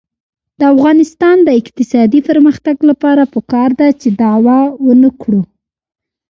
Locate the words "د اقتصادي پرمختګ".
1.43-2.75